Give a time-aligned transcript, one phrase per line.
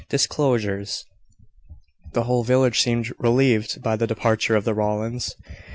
[0.09, 1.05] DISCLOSURES.
[2.13, 5.35] The whole village seemed relieved by the departure of the Rowlands.